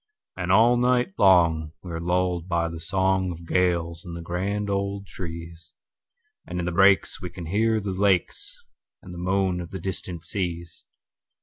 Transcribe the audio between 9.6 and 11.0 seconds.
of the distant seas.